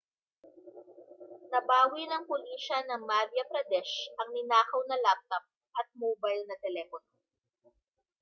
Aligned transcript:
nabawi 1.53 2.03
ng 2.09 2.23
pulisiya 2.29 2.79
ng 2.89 3.01
madhya 3.09 3.43
pradesh 3.51 3.95
ang 4.19 4.29
ninakaw 4.35 4.81
na 4.89 4.97
laptop 5.05 5.43
at 5.79 5.87
mobile 6.01 6.41
na 6.49 6.55
telepono 6.63 7.05